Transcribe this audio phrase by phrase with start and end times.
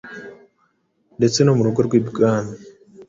[1.17, 2.55] ndetse no mu rugo rw’ibwami,